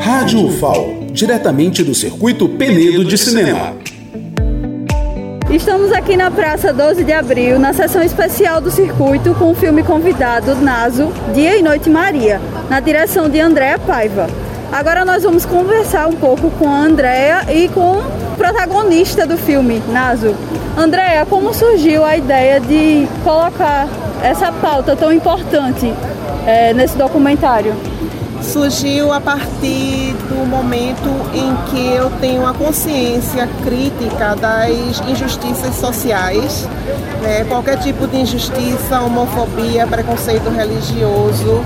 [0.00, 3.76] Rádio UFAL, diretamente do Circuito Penedo de Cinema.
[5.50, 9.82] Estamos aqui na Praça 12 de Abril, na sessão especial do circuito, com o filme
[9.82, 12.40] convidado Naso, Dia e Noite Maria,
[12.70, 14.26] na direção de Andréa Paiva.
[14.72, 19.82] Agora nós vamos conversar um pouco com a Andréa e com o protagonista do filme,
[19.88, 20.34] Naso.
[20.76, 23.86] Andréa, como surgiu a ideia de colocar
[24.22, 25.92] essa pauta tão importante
[26.46, 27.74] é, nesse documentário?
[28.42, 36.68] Surgiu a partir do momento em que eu tenho a consciência crítica das injustiças sociais,
[37.22, 37.44] né?
[37.44, 41.62] qualquer tipo de injustiça, homofobia, preconceito religioso,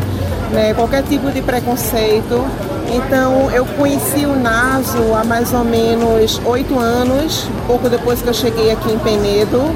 [0.52, 0.74] né?
[0.74, 2.45] qualquer tipo de preconceito.
[2.95, 8.34] Então eu conheci o NASO há mais ou menos oito anos, pouco depois que eu
[8.34, 9.74] cheguei aqui em Penedo.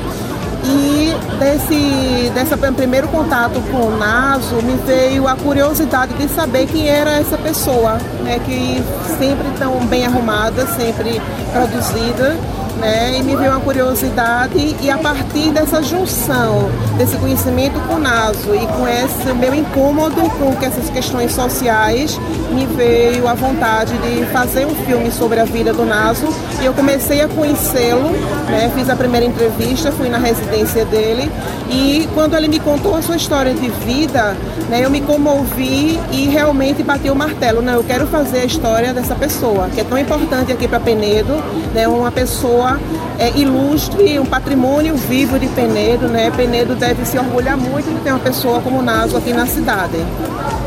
[0.69, 6.89] E desse, desse primeiro contato com o Naso, me veio a curiosidade de saber quem
[6.89, 8.83] era essa pessoa, né, que
[9.16, 11.22] sempre tão bem arrumada, sempre
[11.53, 12.37] produzida
[12.78, 13.19] né?
[13.19, 18.55] E me veio uma curiosidade e a partir dessa junção desse conhecimento com o Naso
[18.55, 22.19] e com esse meu incômodo com essas questões sociais,
[22.50, 26.27] me veio a vontade de fazer um filme sobre a vida do Naso
[26.60, 28.10] e eu comecei a conhecê-lo,
[28.48, 28.70] né?
[28.74, 31.30] Fiz a primeira entrevista, fui na residência dele
[31.70, 34.36] e quando ele me contou a sua história de vida,
[34.69, 37.74] né, eu me comovi e realmente bati o martelo, né?
[37.74, 41.34] Eu quero fazer a história dessa pessoa, que é tão importante aqui para Penedo,
[41.74, 41.86] né?
[41.88, 42.81] Uma pessoa pessoa
[43.19, 46.09] é, ilustre, um patrimônio vivo de Penedo.
[46.09, 46.31] Né?
[46.31, 49.97] Penedo deve se orgulhar muito de ter uma pessoa como Naso aqui na cidade.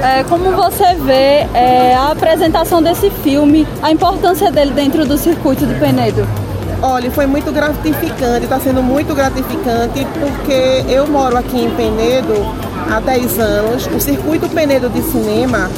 [0.02, 5.66] É, como você vê é, a apresentação desse filme, a importância dele dentro do circuito
[5.66, 6.26] de Penedo?
[6.82, 12.34] Olha, foi muito gratificante, está sendo muito gratificante porque eu moro aqui em Penedo
[12.90, 13.90] há 10 anos.
[13.94, 15.70] O circuito Penedo de cinema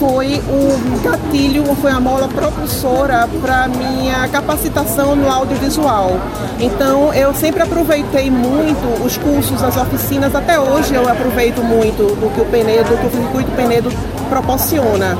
[0.00, 6.18] foi um gatilho, foi a mola propulsora para minha capacitação no audiovisual.
[6.58, 12.34] Então eu sempre aproveitei muito os cursos, as oficinas, até hoje eu aproveito muito do
[12.34, 13.92] que o Penedo, que o circuito Penedo
[14.30, 15.18] proporciona.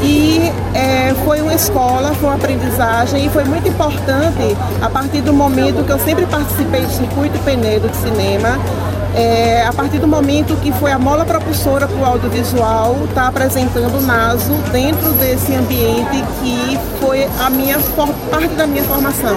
[0.00, 5.32] E é, foi uma escola, foi uma aprendizagem e foi muito importante a partir do
[5.32, 8.56] momento que eu sempre participei do circuito Penedo de cinema
[9.16, 13.96] é, a partir do momento que foi a mola propulsora para o audiovisual, está apresentando
[13.96, 17.78] o NASO dentro desse ambiente que foi a minha
[18.30, 19.36] parte da minha formação.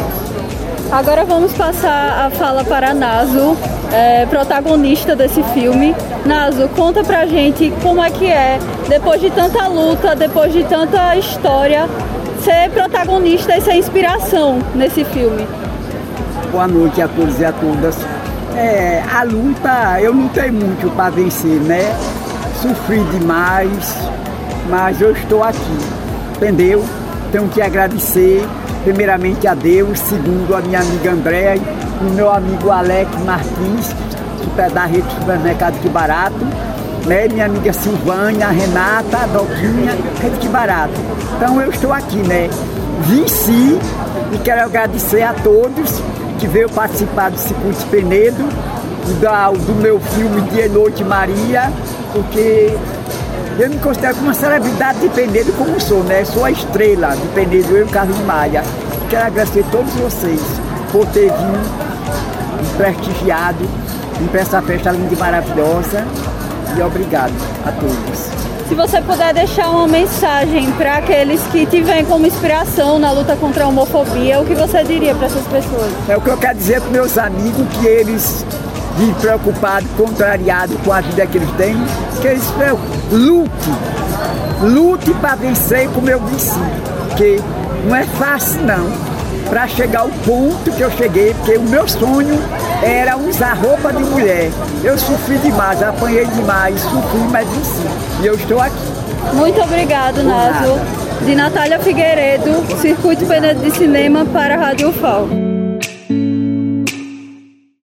[0.91, 3.55] Agora vamos passar a fala para a Naso,
[3.93, 5.95] é, protagonista desse filme.
[6.25, 8.59] Naso, conta pra gente como é que é,
[8.89, 11.87] depois de tanta luta, depois de tanta história,
[12.43, 15.47] ser protagonista e ser inspiração nesse filme.
[16.51, 18.18] Boa noite a todos e a todas.
[18.61, 21.95] É, a luta eu lutei muito para vencer, né?
[22.61, 23.95] Sofri demais,
[24.69, 25.77] mas eu estou aqui,
[26.35, 26.83] entendeu?
[27.31, 28.45] Tenho que agradecer
[28.83, 33.95] primeiramente a Deus, segundo a minha amiga Andréa e o meu amigo Alex Martins,
[34.43, 36.45] super da rede Supermercado Que Barato,
[37.05, 37.29] né?
[37.29, 40.99] Minha amiga Silvânia, Renata, Doquinha, Rede Que Barato.
[41.37, 42.49] Então eu estou aqui, né?
[43.03, 43.79] Venci
[44.33, 46.01] e quero agradecer a todos
[46.39, 48.47] que veio participar do Circuito Penedo,
[49.21, 51.71] da, do meu filme Dia e Noite Maria,
[52.13, 52.73] porque
[53.59, 56.23] eu me considero como uma celebridade de Penedo como sou, né?
[56.23, 58.63] Sou a estrela de Penedo, eu e Carlos Maia.
[59.09, 60.39] Quero agradecer a todos vocês
[60.91, 63.67] por ter vindo, prestigiado,
[64.31, 66.05] para essa festa linda e maravilhosa.
[66.77, 67.33] E obrigado
[67.65, 68.48] a todos.
[68.69, 73.35] Se você puder deixar uma mensagem para aqueles que te veem como inspiração na luta
[73.35, 75.91] contra a homofobia, o que você diria para essas pessoas?
[76.07, 78.45] É o que eu quero dizer para meus amigos que eles
[78.95, 81.75] vivem preocupados, contrariados com a vida que eles têm,
[82.21, 82.43] que eles
[83.11, 83.71] lute,
[84.61, 86.59] lute para vencer como eu venci,
[87.07, 87.41] porque
[87.87, 89.08] não é fácil não
[89.49, 92.39] para chegar ao ponto que eu cheguei, porque o meu sonho
[92.83, 94.51] era usar roupa de mulher.
[94.83, 97.87] Eu sofri demais, apanhei demais, sofri, mas venci.
[98.21, 98.75] E eu estou aqui.
[99.33, 100.79] Muito obrigado, Naso.
[101.25, 105.27] De Natália Figueiredo, Circuito Penedo de Cinema para a Rádio UFAL.